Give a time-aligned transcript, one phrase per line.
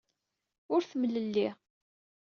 [0.73, 1.47] Ur temlelli.